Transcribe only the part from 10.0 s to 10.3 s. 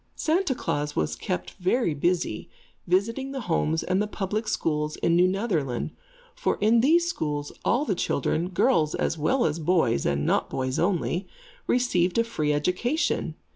and